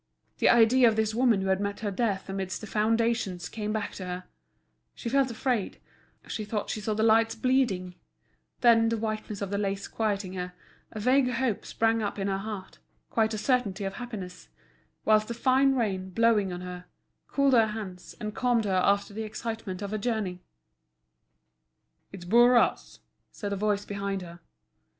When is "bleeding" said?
7.35-7.93